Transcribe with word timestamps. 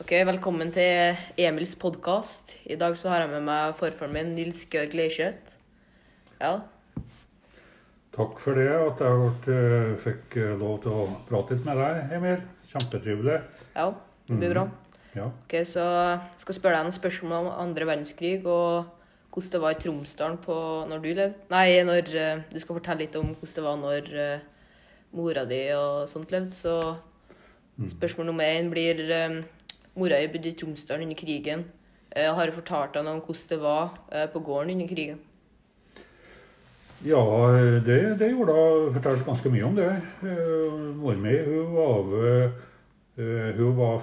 Ok, 0.00 0.12
Velkommen 0.28 0.70
til 0.74 1.16
Emils 1.40 1.74
podkast. 1.80 2.56
I 2.68 2.76
dag 2.78 2.96
så 2.98 3.08
har 3.10 3.22
jeg 3.24 3.30
med 3.32 3.44
meg 3.46 3.76
forfaren 3.78 4.12
min, 4.14 4.34
Nils 4.36 4.64
Georg 4.70 4.94
Leiseth. 4.96 5.54
Ja, 6.40 6.58
Takk 8.16 8.38
for 8.40 8.56
det, 8.56 8.70
at 8.72 9.00
jeg 9.04 9.30
ble, 9.44 9.54
eh, 9.60 9.90
fikk 10.00 10.36
eh, 10.40 10.52
lov 10.56 10.78
til 10.80 10.92
å 10.96 11.02
prate 11.28 11.52
litt 11.52 11.66
med 11.68 11.76
deg, 11.76 12.12
Emil. 12.16 12.38
Kjempetrivelig. 12.70 13.40
ja, 13.76 13.90
det 14.28 14.38
blir 14.40 14.54
bra. 14.54 14.62
Ja. 15.16 15.26
Ok, 15.26 15.52
Så 15.68 15.84
jeg 15.84 16.40
skal 16.40 16.54
spørre 16.56 16.78
deg 16.78 16.86
noen 16.86 16.96
spørsmål 16.96 17.34
om 17.42 17.50
andre 17.60 17.84
verdenskrig 17.88 18.46
og 18.46 18.86
hvordan 19.32 19.52
det 19.52 19.60
var 19.60 19.74
i 19.76 19.80
Tromsdalen 19.82 20.38
på 20.40 20.56
når 20.88 21.02
du 21.04 21.08
levde. 21.10 21.34
Nei, 21.52 21.82
når 21.84 22.14
eh, 22.16 22.40
du 22.52 22.60
skal 22.60 22.78
fortelle 22.78 23.04
litt 23.04 23.16
om 23.20 23.34
hvordan 23.34 23.54
det 23.58 23.66
var 23.68 23.76
når 23.84 24.08
eh, 24.24 24.40
mora 25.12 25.44
di 25.44 25.60
og 25.76 26.08
sånt 26.08 26.32
levde. 26.32 26.56
Så 26.56 26.96
spørsmål 27.98 28.30
nummer 28.32 28.48
én 28.48 28.72
blir 28.72 29.04
eh, 29.12 29.42
Mora 29.96 30.18
mi 30.20 30.28
bodde 30.28 30.48
i 30.48 30.56
Tromsdalen 30.58 31.02
under 31.08 31.16
krigen. 31.16 31.64
Eh, 32.10 32.28
har 32.34 32.46
du 32.46 32.52
fortalt 32.52 32.96
henne 32.98 33.14
om 33.16 33.22
hvordan 33.24 33.48
det 33.48 33.58
var 33.62 33.94
eh, 34.12 34.26
på 34.32 34.40
gården 34.44 34.74
under 34.74 34.88
krigen? 34.90 35.18
Ja, 37.04 37.22
det, 37.86 37.98
det 38.20 38.28
gjorde 38.32 38.52
hun. 38.56 38.92
Fortalte 38.96 39.24
ganske 39.26 39.52
mye 39.52 39.64
om 39.68 39.76
det. 39.76 39.88
Eh, 40.24 40.76
Mor 41.00 41.16
mi 41.20 41.34
hun 41.46 41.72
var, 41.76 42.12
eh, 43.16 43.56
hun 43.56 43.76
var 43.76 44.02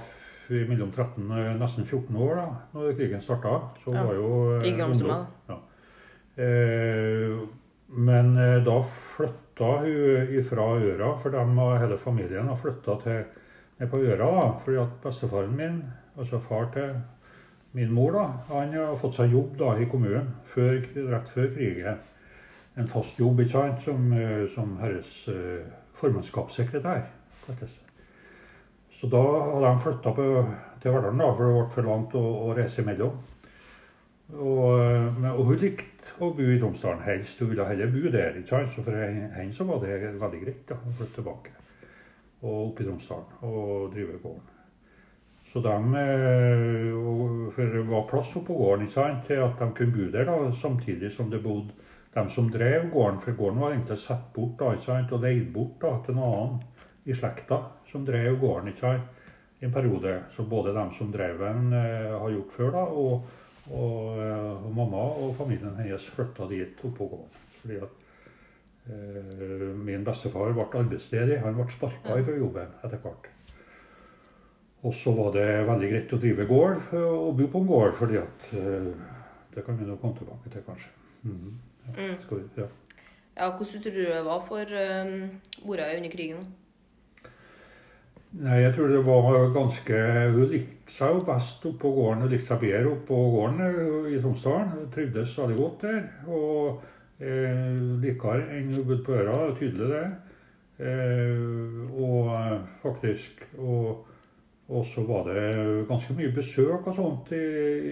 mellom 0.53 0.91
13 0.93 1.29
og 1.31 1.59
nesten 1.61 1.85
14 1.87 2.17
år 2.21 2.35
da 2.41 2.47
når 2.73 2.97
krigen 2.97 3.21
starta. 3.21 3.53
Så 3.83 3.93
Ja. 3.93 4.03
var 4.05 4.13
jo 4.17 4.33
Like 4.63 4.77
gammel 4.77 4.95
som 4.97 5.09
ungdom. 5.09 5.27
Ja. 5.49 5.59
Eh, 6.43 7.37
men 7.93 8.35
da 8.65 8.79
flytta 9.15 9.71
hun 9.85 10.33
ifra 10.39 10.65
Øra, 10.81 11.13
for 11.21 11.29
dem 11.29 11.57
hele 11.57 11.97
familien 11.97 12.47
har 12.49 12.57
flytta 12.57 12.95
til 13.03 13.23
ned 13.79 13.89
på 13.89 13.99
Øra. 13.99 14.29
da, 14.41 14.47
fordi 14.63 14.77
at 14.77 14.95
bestefaren 15.03 15.55
min, 15.57 15.83
altså 16.17 16.39
far 16.39 16.69
til 16.73 16.93
min 17.73 17.91
mor, 17.91 18.11
da, 18.11 18.25
han 18.53 18.73
har 18.73 18.97
fått 19.01 19.17
seg 19.17 19.33
jobb 19.33 19.55
da 19.59 19.73
i 19.81 19.87
kommunen 19.89 20.33
før, 20.53 20.77
rett 21.13 21.29
før 21.29 21.47
krigen. 21.55 22.01
En 22.77 22.89
fast 22.89 23.19
jobb 23.19 23.39
ikke 23.39 23.51
sant, 23.51 23.81
som, 23.85 24.13
eh, 24.13 24.45
som 24.55 24.77
herres 24.81 25.27
uh, 25.29 25.65
formannskapssekretær. 25.93 27.01
faktisk. 27.45 27.81
Så 28.91 29.07
da 29.07 29.21
hadde 29.21 29.67
de 29.67 29.79
flytta 29.83 30.13
til 30.81 30.91
Verdalen, 30.93 31.19
da, 31.19 31.33
for 31.35 31.45
det 31.45 31.53
ble 31.53 31.65
for 31.75 31.89
langt 31.89 32.15
å, 32.15 32.23
å 32.47 32.53
reise 32.57 32.81
imellom. 32.81 33.17
Og, 34.33 34.79
eh, 34.79 35.33
og 35.33 35.43
hun 35.49 35.59
likte 35.61 36.15
å 36.23 36.31
bo 36.33 36.45
i 36.45 36.59
Tromsdalen 36.61 37.03
helst. 37.05 37.41
Hun 37.41 37.51
ville 37.51 37.67
heller 37.67 37.91
bo 37.93 38.09
der. 38.09 38.37
ikke 38.37 38.53
sant? 38.53 38.73
Så 38.73 38.85
for 38.85 38.97
henne 38.97 39.51
så 39.53 39.67
var 39.69 39.83
det 39.83 40.15
veldig 40.21 40.41
greit 40.45 40.65
da, 40.69 40.77
å 40.77 40.95
flytte 40.97 41.19
tilbake 41.19 41.59
og 42.43 42.67
oppe 42.67 42.83
i 42.83 42.87
Tromsdalen 42.87 43.45
og 43.47 43.93
drive 43.93 44.19
gården. 44.23 44.49
Så 45.53 45.61
de, 45.61 45.69
eh, 46.01 47.51
For 47.55 47.65
det 47.65 47.81
var 47.89 48.07
plass 48.09 48.35
oppe 48.35 48.47
på 48.47 48.57
gården 48.57 48.87
ikke 48.87 48.93
sant, 48.93 49.25
til 49.27 49.41
at 49.43 49.59
de 49.59 49.71
kunne 49.77 49.93
bo 49.93 50.11
der 50.11 50.25
da, 50.25 50.51
samtidig 50.51 51.11
som 51.11 51.29
det 51.29 51.43
bodde 51.43 51.73
de 52.13 52.29
som 52.29 52.49
drev 52.49 52.89
gården. 52.91 53.19
For 53.21 53.31
gården 53.31 53.59
var 53.59 53.71
egentlig 53.71 53.97
satt 53.97 54.33
bort 54.33 54.57
da, 54.59 54.73
ikke 54.73 54.83
sant, 54.83 55.11
og 55.11 55.21
leid 55.21 55.53
bort 55.53 55.77
da, 55.81 55.93
til 56.05 56.17
noen 56.17 56.33
annen 56.39 56.59
i 57.05 57.13
slekta 57.13 57.59
som 57.91 58.05
drev 58.05 58.39
gården 58.41 58.71
ikke 58.71 58.79
sant, 58.79 59.21
i 59.61 59.65
en 59.65 59.73
periode. 59.73 60.23
Så 60.35 60.43
både 60.49 60.73
de 60.73 60.87
som 60.97 61.11
drev 61.11 61.39
den, 61.39 61.73
eh, 61.73 62.19
har 62.19 62.29
gjort 62.33 62.57
før, 62.57 62.71
da, 62.71 62.83
og, 62.83 63.25
og, 63.71 64.19
eh, 64.19 64.65
og 64.65 64.71
mamma 64.75 65.03
og 65.21 65.35
familien 65.37 65.77
hennes 65.77 66.09
flytta 66.15 66.49
dit 66.49 66.81
oppe 66.83 66.97
på 66.97 67.11
gården. 67.13 67.43
Fordi 67.61 67.77
at 67.85 68.02
min 68.87 70.03
bestefar 70.03 70.51
ble 70.53 70.65
arbeidsledig. 70.81 71.39
Han 71.43 71.55
ble 71.55 71.67
sparka 71.71 72.17
fra 72.23 72.35
jobben 72.37 72.73
etter 72.83 72.99
hvert. 73.03 73.29
Og 74.83 74.93
så 74.93 75.13
var 75.15 75.31
det 75.31 75.45
veldig 75.67 75.89
greit 75.93 76.11
å 76.11 76.19
drive 76.19 76.45
gård 76.49 76.81
eh, 76.91 77.03
og 77.07 77.37
bo 77.39 77.45
på 77.47 77.61
en 77.63 77.67
gård, 77.69 77.93
fordi 77.95 78.17
at 78.19 78.49
eh, 78.59 78.89
Det 79.53 79.61
kan 79.65 79.77
vi 79.77 79.85
nå 79.85 79.95
komme 80.01 80.17
tilbake 80.17 80.49
til, 80.49 80.63
kanskje. 80.65 80.89
Mhm. 81.23 81.53
Ja, 81.85 81.93
Mm. 81.93 82.15
skal 82.21 82.37
vi, 82.37 82.43
ja. 82.61 82.65
Ja, 83.37 83.49
Hvordan 83.57 83.81
tror 83.83 83.91
du 83.91 84.03
det 84.05 84.25
var 84.25 84.39
for 84.41 84.61
um, 84.61 85.29
mora 85.65 85.83
under 85.97 86.09
krigen? 86.09 86.45
Nei, 88.33 88.61
jeg 88.63 88.73
tror 88.73 88.87
det 88.87 89.05
var 89.05 89.53
ganske 89.53 89.99
Hun 90.33 90.45
likte 90.49 90.91
seg 90.91 91.13
jo 91.13 91.19
best 91.27 91.65
oppå 91.65 91.77
på 91.81 91.91
gården. 91.93 92.21
Hun 92.21 92.31
likte 92.31 92.47
seg 92.47 92.59
bedre 92.63 92.91
oppå 92.95 93.05
på 93.13 93.31
gården 93.35 93.61
eh, 93.61 94.15
i 94.17 94.21
Tromsdalen. 94.21 94.69
Hun 94.73 94.91
trivdes 94.95 95.37
veldig 95.37 95.57
godt 95.57 95.81
der. 95.81 96.01
Og 96.27 96.81
eh, 97.19 97.75
likere 98.01 98.47
enn 98.57 98.73
hun 98.73 98.87
bodde 98.87 99.03
på 99.05 99.17
Øra. 99.17 99.37
det 99.43 99.51
er 99.51 99.59
Tydelig 99.59 99.89
det. 99.93 100.05
Eh, 100.83 101.93
og 101.93 102.31
eh, 102.33 102.61
faktisk 102.81 103.43
Og, 103.57 104.07
og 104.67 104.85
så 104.85 105.03
var 105.05 105.27
det 105.27 105.87
ganske 105.87 106.13
mye 106.17 106.31
besøk 106.33 106.87
og 106.87 106.95
sånt 106.95 107.31
i, 107.31 107.43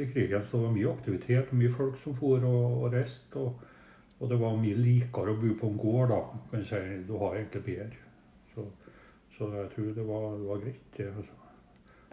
i 0.02 0.06
krigen. 0.14 0.44
Så 0.44 0.58
det 0.58 0.66
var 0.66 0.78
mye 0.78 0.94
aktivitet 0.94 1.52
og 1.52 1.60
mye 1.60 1.74
folk 1.76 1.98
som 2.04 2.16
for 2.16 2.44
og, 2.48 2.84
og 2.84 2.94
reiste. 2.94 3.36
Og, 3.36 3.60
og 4.20 4.30
det 4.30 4.40
var 4.40 4.58
mye 4.58 4.78
likere 4.78 5.34
å 5.34 5.42
bo 5.42 5.54
på 5.60 5.68
en 5.70 5.82
gård 5.82 6.14
da. 6.14 6.22
kan 6.52 6.64
jeg 6.64 6.72
si. 6.72 7.04
Du 7.08 7.18
har 7.18 7.36
egentlig 7.36 7.64
bedre. 7.66 8.08
Så 8.54 8.66
så 9.42 9.48
jeg 9.56 9.70
tror 9.76 9.84
det 9.84 10.08
var, 10.08 10.26
det 10.38 10.48
var 10.48 10.58
greit. 10.58 10.98
det, 10.98 11.06
Altså. 11.18 11.34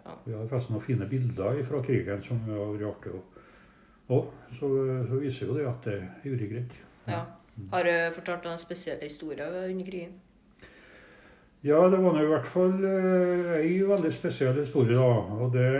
Ja. 0.05 0.11
Vi 0.25 0.33
har 0.33 0.47
forresten 0.47 0.73
noen 0.73 0.85
fine 0.85 1.07
bilder 1.09 1.63
fra 1.63 1.81
krigen 1.85 2.23
som 2.25 2.39
har 2.47 2.71
vært 2.73 2.87
artig 2.87 3.11
Og, 3.13 3.23
Og 4.07 4.31
så, 4.49 4.69
så 5.09 5.19
viser 5.21 5.45
jo 5.47 5.57
det 5.57 5.67
at 5.69 5.85
det 5.85 5.97
gjorde 6.23 6.47
greit. 6.49 6.73
Ja. 7.11 7.25
Har 7.71 7.83
du 7.83 7.93
fortalt 8.15 8.45
noen 8.47 8.59
spesielle 8.61 9.03
historier 9.03 9.51
under 9.65 9.85
krigen? 9.85 10.17
Ja, 11.61 11.89
det 11.91 11.97
var 11.99 12.13
nå 12.15 12.21
i 12.23 12.27
hvert 12.29 12.47
fall 12.47 12.85
eh, 12.87 13.49
ei 13.57 13.79
veldig 13.83 14.09
spesiell 14.15 14.55
historie, 14.61 14.95
da. 14.95 15.39
Og 15.43 15.49
det 15.51 15.71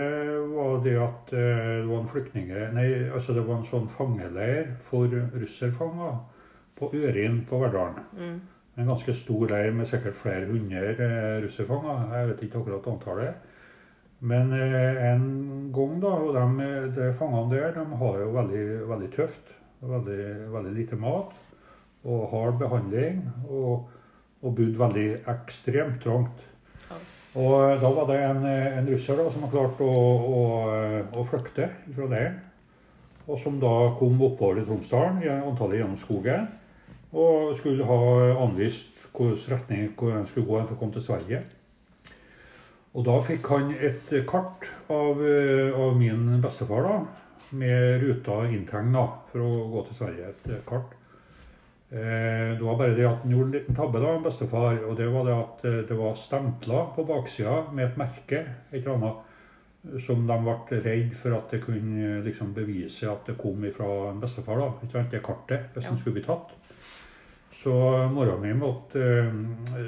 var 0.52 0.82
det 0.84 0.96
at 1.00 1.30
eh, 1.32 1.60
det 1.80 1.86
var 1.88 2.02
en 2.02 2.10
flyktninge... 2.10 2.66
Nei, 2.76 2.88
altså 3.08 3.32
det 3.32 3.46
var 3.46 3.56
en 3.56 3.68
sånn 3.70 3.88
fangeleir 3.88 4.74
for 4.90 5.08
russerfanger 5.08 6.18
på 6.76 6.90
Ørin 6.98 7.40
på 7.48 7.62
Verdalen. 7.62 8.04
Mm. 8.12 8.36
En 8.76 8.92
ganske 8.92 9.14
stor 9.16 9.46
leir 9.48 9.72
med 9.72 9.88
sikkert 9.88 10.20
flere 10.20 10.50
hundre 10.50 10.92
eh, 10.92 11.38
russerfanger. 11.46 12.04
Jeg 12.12 12.28
vet 12.34 12.44
ikke 12.44 12.60
akkurat 12.60 12.92
antallet. 12.92 13.48
Men 14.20 14.52
en 14.52 15.22
gang, 15.72 15.94
da, 16.02 16.10
og 16.12 16.34
de, 16.36 16.66
de 16.92 17.06
fangene 17.16 17.54
der 17.54 17.72
de 17.72 17.86
har 18.02 18.18
jo 18.20 18.26
veldig, 18.34 18.64
veldig 18.90 19.08
tøft. 19.14 19.54
Veldig, 19.80 20.52
veldig 20.52 20.74
lite 20.76 20.96
mat 21.00 21.32
og 22.04 22.28
hard 22.32 22.58
behandling. 22.60 23.24
Og, 23.48 23.88
og 24.40 24.54
bodd 24.56 24.78
veldig 24.80 25.08
ekstremt 25.28 26.00
trangt. 26.04 26.46
Og 27.38 27.52
eh, 27.62 27.76
da 27.78 27.90
var 27.94 28.08
det 28.10 28.18
en, 28.26 28.44
eh, 28.48 28.78
en 28.78 28.88
russer 28.90 29.18
da, 29.18 29.28
som 29.30 29.44
har 29.46 29.52
klart 29.52 29.82
å, 29.84 29.90
å, 29.90 30.40
eh, 30.74 31.02
å 31.14 31.26
flykte 31.28 31.68
fra 31.94 32.08
leiren. 32.10 32.40
Og 33.30 33.38
som 33.38 33.60
da 33.62 33.74
kom 34.00 34.18
oppover 34.26 34.58
i 34.58 34.66
Tromsdalen, 34.66 35.20
antallet 35.46 35.78
gjennom 35.78 36.00
skogen. 36.00 36.48
Og 37.14 37.54
skulle 37.58 37.86
ha 37.86 38.00
anvist 38.42 38.88
hvilken 39.10 39.52
retning 39.52 39.88
han 40.00 40.26
skulle 40.26 40.48
gå 40.48 40.58
for 40.64 40.74
å 40.74 40.78
komme 40.80 40.96
til 40.96 41.04
Sverige. 41.04 41.40
Og 42.94 43.04
da 43.06 43.16
fikk 43.22 43.46
han 43.52 43.70
et 43.76 44.10
kart 44.26 44.66
av, 44.90 45.20
av 45.78 45.94
min 45.98 46.40
bestefar, 46.42 46.86
da, 46.86 46.96
med 47.50 48.00
ruta 48.02 48.44
inntegna 48.48 49.06
for 49.32 49.42
å 49.44 49.68
gå 49.72 49.86
til 49.88 49.96
Sverige. 50.00 50.28
Et 50.28 50.66
kart. 50.66 50.92
Eh, 51.92 52.54
Det 52.56 52.62
var 52.62 52.76
bare 52.78 52.94
det 52.94 53.06
at 53.08 53.22
han 53.24 53.32
gjorde 53.32 53.46
en 53.46 53.52
liten 53.58 53.74
tabbe, 53.74 54.00
da, 54.00 54.18
bestefar. 54.22 54.78
Og 54.86 54.96
det 54.96 55.08
var 55.10 55.24
det 55.26 55.34
at 55.34 55.64
eh, 55.64 55.80
det 55.88 55.96
var 55.98 56.14
stempla 56.14 56.84
på 56.94 57.04
baksida 57.08 57.72
med 57.72 57.84
et 57.88 57.96
merke, 57.98 58.44
et 58.72 58.80
eller 58.84 58.94
annet, 58.94 59.26
som 60.04 60.26
de 60.28 60.36
ble 60.44 60.80
redd 60.84 61.14
for 61.16 61.34
at 61.34 61.50
det 61.50 61.62
kunne 61.64 62.18
eh, 62.18 62.22
liksom 62.24 62.52
bevise 62.54 63.10
at 63.10 63.26
det 63.26 63.38
kom 63.38 63.64
fra 63.74 64.12
bestefar. 64.20 64.58
da, 64.60 64.68
ikke 64.82 64.92
sant, 64.92 65.10
Det 65.10 65.22
kartet, 65.22 65.70
hvis 65.74 65.84
Ja. 65.84 65.90
den 65.90 65.98
skulle 65.98 66.14
bli 66.20 66.22
tatt. 66.24 66.52
Så 67.60 67.72
mora 68.08 68.36
mi 68.40 68.52
måtte 68.54 69.32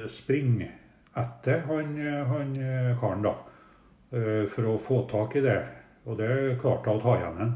springe 0.08 0.68
etter 1.16 1.60
han, 1.66 1.96
han 2.26 2.52
karen, 3.00 3.22
da, 3.22 3.32
for 4.52 4.62
å 4.68 4.78
få 4.78 5.08
tak 5.08 5.36
i 5.36 5.40
det. 5.40 5.62
Og 6.06 6.18
det 6.18 6.58
klarte 6.62 6.90
hun 6.90 6.98
å 7.00 7.02
ta 7.02 7.18
igjen 7.18 7.42
en. 7.44 7.52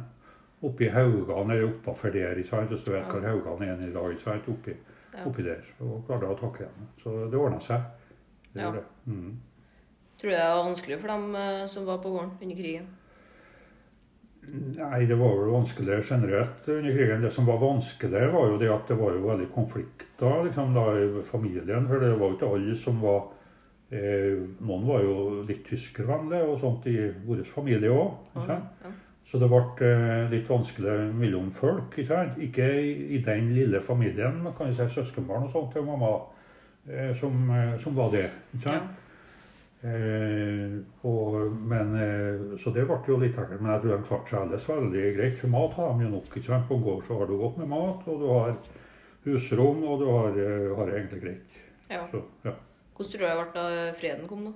Oppi 0.66 0.88
haugene 0.88 1.54
eller 1.54 1.68
oppafor 1.68 2.14
der, 2.14 2.38
ikke 2.40 2.48
sant? 2.48 2.70
hvis 2.72 2.84
du 2.86 2.92
vet 2.92 3.10
hvor 3.10 3.24
haugene 3.26 3.72
er 3.72 3.88
i 3.88 3.92
dag. 3.92 4.12
ikke 4.12 4.24
sant? 4.24 4.48
Oppi, 4.48 4.76
oppi 5.26 5.46
der. 5.46 5.64
Så 5.78 6.02
klarte 6.06 6.26
hun 6.26 6.36
å 6.36 6.40
ta 6.40 6.52
igjen. 6.60 6.88
Så 7.02 7.16
det 7.30 7.40
ordna 7.40 7.60
seg. 7.60 7.90
Det 8.52 8.62
Ja. 8.62 8.70
det. 8.72 8.84
Mm. 9.06 9.36
Tror 10.18 10.30
du 10.30 10.36
det 10.36 10.44
var 10.48 10.64
vanskelig 10.64 10.98
for 11.00 11.08
dem 11.08 11.34
eh, 11.34 11.66
som 11.66 11.84
var 11.84 11.98
på 11.98 12.10
gården 12.10 12.38
under 12.42 12.56
krigen? 12.56 12.86
Nei, 14.46 15.06
det 15.06 15.16
var 15.18 15.32
vel 15.34 15.50
vanskeligere 15.50 16.04
generelt 16.06 16.68
under 16.68 16.92
krigen. 16.94 17.22
Det 17.22 17.32
som 17.34 17.46
var 17.46 17.58
vanskelig, 17.58 18.32
var 18.32 18.46
jo 18.48 18.58
det 18.58 18.70
at 18.70 18.88
det 18.88 18.96
var 18.98 19.12
jo 19.12 19.26
veldig 19.26 19.48
konflikter 19.54 20.44
liksom, 20.46 20.74
da, 20.74 20.84
i 20.94 21.22
familien. 21.26 21.88
For 21.88 22.00
det 22.00 22.12
var 22.14 22.30
jo 22.30 22.36
ikke 22.36 22.52
alle 22.54 22.76
som 22.78 23.00
var 23.02 23.24
Noen 23.86 24.86
var 24.88 25.04
jo 25.04 25.42
litt 25.46 25.62
tyskervennlige 25.68 26.46
og 26.50 26.56
sånt 26.58 26.88
i 26.90 26.96
vår 27.26 27.44
familie 27.46 27.92
òg. 27.94 28.16
Ja. 28.48 28.56
Ja. 28.82 28.94
Så 29.26 29.40
det 29.42 29.48
ble 29.50 29.62
eh, 29.82 30.28
litt 30.30 30.46
vanskelig 30.46 30.92
mellom 31.18 31.48
folk. 31.54 31.96
Ikke? 31.98 32.20
Ikke 32.46 32.66
i, 32.78 33.18
den 33.26 33.50
lille 33.56 33.80
familien, 33.82 34.38
men 34.42 34.54
kan 34.54 34.70
jeg 34.70 34.78
si 34.78 35.00
søskenbarn 35.00 35.48
og 35.48 35.54
sånt 35.54 35.72
til 35.74 35.86
mamma, 35.86 36.12
eh, 36.86 37.10
som, 37.18 37.50
eh, 37.50 37.74
som 37.82 37.96
var 37.96 38.12
det. 38.14 38.28
ikke 38.54 38.68
sant? 38.68 39.02
Eh, 39.86 40.76
og, 41.10 41.40
men, 41.72 41.90
eh, 42.00 42.44
så 42.62 42.70
det 42.74 42.86
ble 42.86 43.00
jo 43.08 43.18
litt 43.18 43.34
ekkelt. 43.34 43.60
Men 43.60 43.74
jeg 43.74 43.82
tror 43.82 43.96
de 43.96 44.06
klarte 44.06 44.30
seg 44.30 44.44
ellers 44.44 44.70
veldig 44.70 45.08
greit. 45.18 45.40
For 45.42 45.54
mat 45.56 45.74
har 45.80 45.92
de 45.98 46.06
jo 46.06 46.12
nok. 46.14 46.30
ikke 46.30 46.46
sant? 46.46 46.68
På 46.70 46.78
en 46.78 46.86
gård 46.86 47.02
så 47.08 47.18
har 47.18 47.26
du 47.26 47.36
godt 47.42 47.58
med 47.62 47.72
mat, 47.74 48.06
og 48.06 48.22
du 48.22 48.26
har 48.30 48.54
husrom, 49.26 49.82
og 49.90 50.00
du 50.04 50.06
har, 50.12 50.38
eh, 50.38 50.70
har 50.78 50.94
egentlig 50.94 51.20
greit. 51.26 51.60
Ja. 51.90 52.06
Så, 52.12 52.22
ja. 52.46 52.54
Hvordan 52.96 53.12
tror 53.12 53.20
du 53.20 53.26
det 53.26 53.36
ble 53.36 53.46
da 53.54 53.64
freden 53.98 54.28
kom, 54.30 54.42
da? 54.48 54.52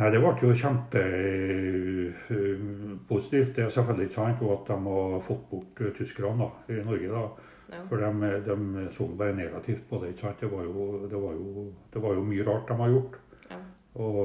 Nei, 0.00 0.08
det 0.14 0.20
ble 0.22 0.30
jo 0.40 0.60
kjempepositivt. 0.62 3.50
Det 3.56 3.62
er 3.64 3.74
selvfølgelig 3.74 4.06
ikke 4.08 4.16
sant 4.16 4.40
og 4.46 4.52
at 4.54 4.64
de 4.70 4.76
har 4.86 5.26
fått 5.26 5.44
bort 5.50 5.74
eh, 5.84 5.94
tyskerne 5.98 6.38
da, 6.40 6.48
i 6.72 6.74
Norge. 6.86 7.08
da. 7.12 7.24
Ja. 7.70 7.80
For 7.90 7.96
de, 8.02 8.10
de 8.46 8.54
så 8.94 9.02
bare 9.18 9.34
negativt 9.36 9.84
på 9.90 9.94
det. 10.00 10.06
ikke 10.14 10.24
sant? 10.24 10.40
Det 10.40 10.50
var, 10.52 10.62
jo, 10.64 10.72
det, 11.10 11.18
var 11.20 11.32
jo, 11.36 11.46
det 11.92 11.98
var 12.02 12.12
jo 12.16 12.22
mye 12.30 12.44
rart 12.46 12.68
de 12.70 12.74
har 12.80 12.90
gjort. 12.94 13.14
Ja. 13.50 13.58
Og, 14.06 14.16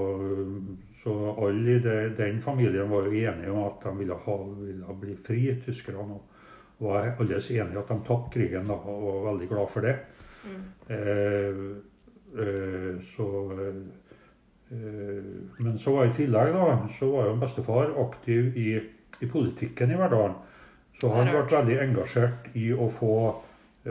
så 1.02 1.12
alle 1.36 1.72
i 1.76 1.84
det, 1.84 2.00
den 2.18 2.38
familien 2.42 2.90
var 2.90 3.02
jo 3.06 3.12
enige 3.12 3.52
om 3.52 3.64
at 3.66 3.78
de 3.84 3.92
ville, 4.00 4.16
ha, 4.26 4.36
ville 4.62 4.94
bli 5.02 5.14
fri, 5.28 5.42
tyskerne. 5.66 6.16
Og 6.16 6.22
var 6.80 7.16
alles 7.20 7.52
enige 7.52 7.80
at 7.84 7.92
de 7.92 7.98
tapte 8.08 8.34
krigen 8.34 8.70
da, 8.72 8.78
og 8.80 8.98
var 9.10 9.20
veldig 9.32 9.48
glad 9.52 9.68
for 9.76 9.82
det. 9.86 9.96
Mm. 10.46 10.64
Eh, 10.88 11.08
eh, 11.12 11.56
så 12.36 13.28
eh, 14.72 15.24
Men 15.58 15.80
så 15.80 15.94
var 15.96 16.10
i 16.10 16.16
tillegg 16.18 16.54
da, 16.54 16.88
så 17.00 17.10
var 17.14 17.30
jo 17.30 17.40
bestefar 17.40 17.94
aktiv 18.02 18.58
i, 18.58 18.70
i 19.22 19.30
politikken 19.32 19.92
i 19.92 20.00
Verdalen. 20.00 20.36
Så 21.00 21.12
han 21.12 21.28
ble 21.28 21.44
veldig 21.52 21.78
engasjert 21.84 22.50
i 22.56 22.70
å 22.72 22.88
få 22.92 23.16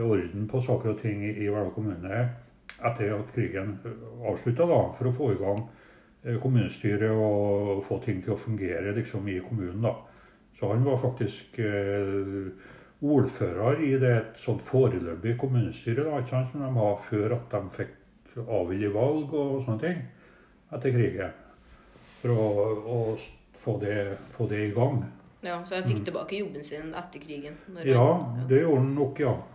orden 0.01 0.47
på 0.51 0.61
saker 0.61 0.95
og 0.95 1.01
ting 1.01 1.21
i, 1.23 1.47
Verdal 1.47 1.71
kommune 1.75 2.23
etter 2.75 3.13
at 3.15 3.31
krigen 3.35 3.77
avslutta, 4.25 4.65
for 4.97 5.07
å 5.07 5.13
få 5.15 5.31
i 5.31 5.39
gang 5.39 5.61
eh, 6.25 6.39
kommunestyret 6.41 7.13
og 7.13 7.85
få 7.87 8.01
ting 8.03 8.23
til 8.23 8.33
å 8.35 8.39
fungere 8.39 8.95
liksom, 8.97 9.27
i 9.29 9.39
kommunen. 9.45 9.85
da. 9.85 9.93
Så 10.59 10.71
han 10.71 10.83
var 10.83 10.99
faktisk 10.99 11.59
eh, 11.59 12.49
ordfører 13.05 13.83
i 13.85 13.93
det 14.01 14.11
et 14.15 14.41
sånt 14.41 14.63
foreløpig 14.65 15.37
kommunestyre 15.39 16.07
da, 16.07 16.19
ikke 16.19 16.33
sant, 16.33 16.51
som 16.51 16.65
de 16.65 16.73
var 16.75 16.99
før 17.09 17.37
at 17.37 17.53
de 17.53 17.61
fikk 17.77 17.93
avholde 18.43 18.91
valg 18.93 19.33
og 19.33 19.63
sånne 19.65 19.81
ting 19.81 20.01
etter 20.75 20.95
krigen. 20.95 21.35
For 22.21 22.33
å, 22.33 22.47
å 22.95 22.97
få, 23.61 23.77
det, 23.81 24.17
få 24.35 24.47
det 24.49 24.63
i 24.67 24.73
gang. 24.75 25.03
Ja, 25.45 25.59
Så 25.65 25.77
han 25.77 25.85
fikk 25.85 26.05
tilbake 26.07 26.39
jobben 26.39 26.63
sin 26.65 26.93
etter 26.97 27.21
krigen? 27.21 27.57
Mm. 27.69 27.83
Ja, 27.85 28.07
det 28.49 28.63
gjorde 28.63 28.81
han 28.81 28.95
nok, 28.97 29.19
ja. 29.21 29.35